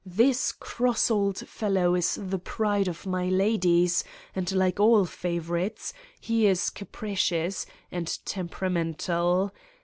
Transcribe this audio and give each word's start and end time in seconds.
This 0.03 0.51
cross 0.51 1.11
old 1.11 1.37
fel 1.37 1.69
low 1.73 1.93
is 1.93 2.17
the 2.19 2.39
pride 2.39 2.87
of 2.87 3.05
my 3.05 3.29
ladies, 3.29 4.03
and 4.35 4.51
like 4.51 4.79
all 4.79 5.05
favor 5.05 5.59
ites, 5.59 5.93
he 6.19 6.47
is 6.47 6.71
capricious, 6.71 7.67
and 7.91 8.07
temperamental. 8.25 9.53